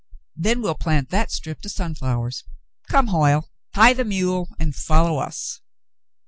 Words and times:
Then 0.35 0.63
we'll 0.63 0.73
plant 0.73 1.09
that 1.11 1.29
strip 1.31 1.61
to 1.61 1.69
sunflowers. 1.69 2.43
Come, 2.87 3.09
Hoyle, 3.09 3.51
tie 3.75 3.93
the 3.93 4.03
mule 4.03 4.49
and 4.57 4.75
follow 4.75 5.19
us." 5.19 5.61